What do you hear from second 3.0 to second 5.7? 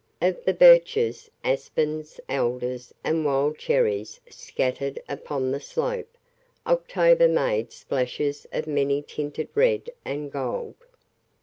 and wild cherries scattered upon the